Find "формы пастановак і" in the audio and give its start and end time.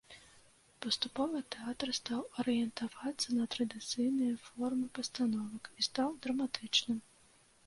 4.47-5.87